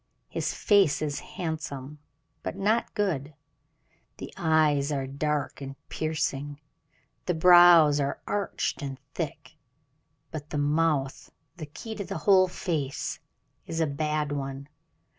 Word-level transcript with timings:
His 0.29 0.51
face 0.55 0.99
is 1.03 1.19
handsome, 1.19 1.99
but 2.41 2.55
not 2.55 2.95
good; 2.95 3.35
the 4.17 4.33
eyes 4.35 4.91
are 4.91 5.05
dark 5.05 5.61
and 5.61 5.75
piercing; 5.89 6.59
the 7.27 7.35
brows 7.35 7.99
are 7.99 8.19
arched 8.25 8.81
and 8.81 8.97
thick; 9.13 9.57
but 10.31 10.49
the 10.49 10.57
mouth, 10.57 11.29
the 11.57 11.67
key 11.67 11.93
to 11.93 12.03
the 12.03 12.17
whole 12.17 12.47
face, 12.47 13.19
is 13.67 13.79
a 13.79 13.85
bad 13.85 14.31
one. 14.31 14.69